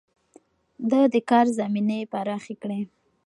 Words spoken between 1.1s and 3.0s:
د کار زمينې پراخې کړې.